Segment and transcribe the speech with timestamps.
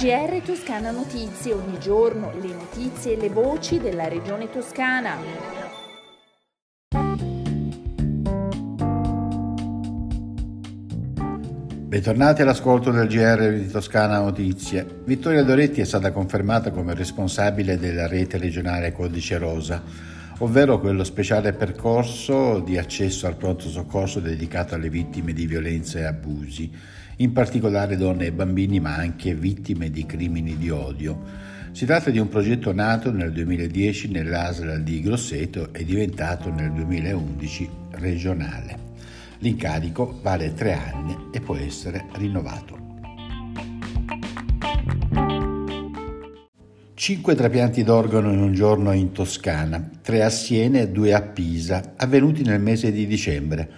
[0.00, 5.14] GR Toscana Notizie, ogni giorno le notizie e le voci della regione toscana.
[11.84, 15.02] Bentornati all'ascolto del GR di Toscana Notizie.
[15.04, 19.82] Vittoria Doretti è stata confermata come responsabile della rete regionale Codice Rosa,
[20.42, 26.04] ovvero quello speciale percorso di accesso al pronto soccorso dedicato alle vittime di violenza e
[26.04, 26.70] abusi,
[27.16, 31.48] in particolare donne e bambini, ma anche vittime di crimini di odio.
[31.72, 37.70] Si tratta di un progetto nato nel 2010 nell'ASL di Grosseto e diventato nel 2011
[37.92, 38.88] regionale.
[39.38, 42.79] L'incarico vale tre anni e può essere rinnovato.
[47.00, 51.94] Cinque trapianti d'organo in un giorno in Toscana, tre a Siena e due a Pisa,
[51.96, 53.70] avvenuti nel mese di dicembre.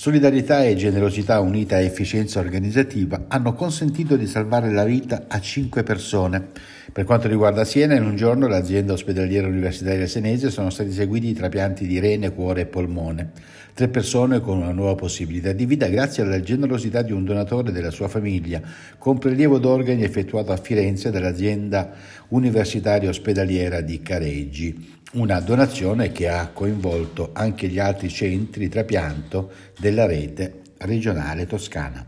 [0.00, 5.82] Solidarietà e generosità unita a efficienza organizzativa hanno consentito di salvare la vita a cinque
[5.82, 6.52] persone.
[6.90, 11.34] Per quanto riguarda Siena, in un giorno l'azienda ospedaliera universitaria senese sono stati eseguiti i
[11.34, 13.32] trapianti di rene, cuore e polmone.
[13.74, 17.90] Tre persone con una nuova possibilità di vita grazie alla generosità di un donatore della
[17.90, 18.62] sua famiglia,
[18.96, 21.92] con prelievo d'organi effettuato a Firenze dall'azienda
[22.28, 24.98] universitaria ospedaliera di Careggi.
[25.12, 32.06] Una donazione che ha coinvolto anche gli altri centri di trapianto della rete regionale toscana.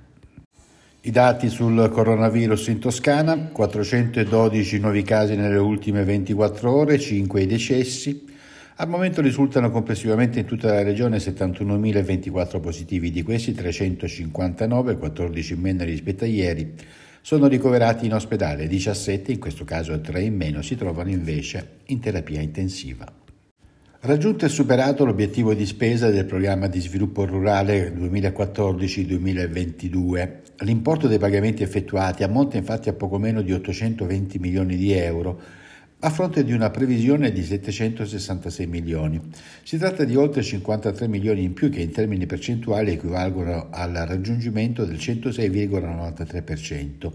[1.00, 7.46] I dati sul coronavirus in Toscana, 412 nuovi casi nelle ultime 24 ore, 5 i
[7.46, 8.24] decessi.
[8.76, 15.60] Al momento risultano complessivamente in tutta la regione 71.024 positivi, di questi 359, 14 in
[15.60, 16.72] meno rispetto a ieri,
[17.22, 22.00] sono ricoverati in ospedale, 17, in questo caso 3 in meno, si trovano invece in
[22.00, 23.06] terapia intensiva.
[24.00, 30.30] Raggiunto e superato l'obiettivo di spesa del programma di sviluppo rurale 2014-2022,
[30.64, 35.60] l'importo dei pagamenti effettuati ammonta infatti a poco meno di 820 milioni di euro,
[36.04, 39.20] a fronte di una previsione di 766 milioni.
[39.62, 44.84] Si tratta di oltre 53 milioni in più che in termini percentuali equivalgono al raggiungimento
[44.84, 47.12] del 106,93%.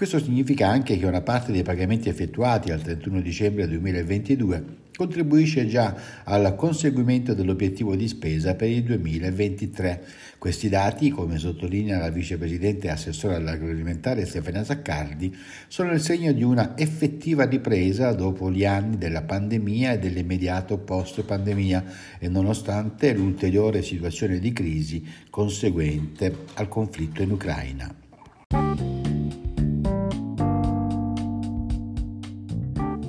[0.00, 4.64] Questo significa anche che una parte dei pagamenti effettuati al 31 dicembre 2022
[4.96, 5.94] contribuisce già
[6.24, 10.02] al conseguimento dell'obiettivo di spesa per il 2023.
[10.38, 15.36] Questi dati, come sottolinea la vicepresidente e assessore all'agroalimentare Stefania Zaccardi,
[15.68, 21.84] sono il segno di una effettiva ripresa dopo gli anni della pandemia e dell'immediato post-pandemia
[22.18, 28.08] e nonostante l'ulteriore situazione di crisi conseguente al conflitto in Ucraina.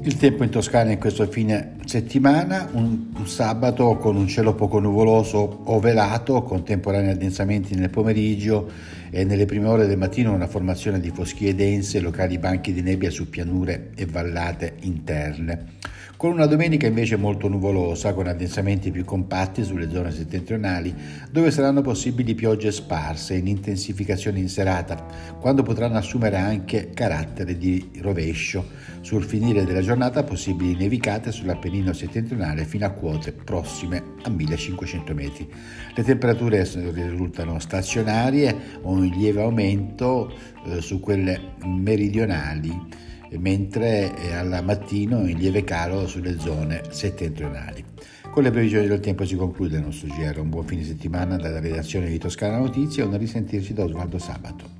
[0.03, 4.79] Il tempo in Toscana in questo fine settimana, un, un, sabato con un cielo poco
[4.79, 8.71] nuvoloso o velato, contemporanei addensamenti nel pomeriggio
[9.11, 13.11] e nelle prime ore del mattino una formazione di foschie dense, locali banchi di nebbia
[13.11, 15.79] su pianure e vallate interne
[16.17, 20.93] con una domenica invece molto nuvolosa, con addensamenti più compatti sulle zone settentrionali,
[21.31, 25.03] dove saranno possibili piogge sparse in intensificazione in serata,
[25.39, 28.89] quando potranno assumere anche carattere di rovescio.
[29.01, 35.49] Sul finire della giornata possibili nevicate sull'Appennino settentrionale fino a quote prossime a 1500 metri.
[35.95, 40.31] Le temperature risultano stazionarie o in lieve aumento
[40.65, 47.83] eh, su quelle meridionali mentre al mattino in lieve calo sulle zone settentrionali.
[48.31, 50.39] Con le previsioni del tempo si conclude il nostro GR.
[50.39, 54.79] Un buon fine settimana dalla redazione di Toscana Notizie e un risentirci da Osvaldo Sabato.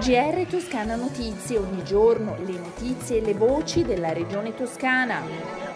[0.00, 5.67] GR Toscana Notizie, ogni giorno le notizie e le voci della regione toscana.